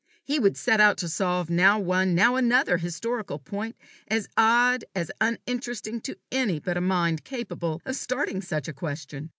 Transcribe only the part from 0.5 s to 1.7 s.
set out to solve